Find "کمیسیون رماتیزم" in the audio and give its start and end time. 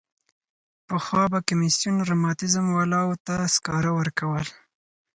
1.47-2.65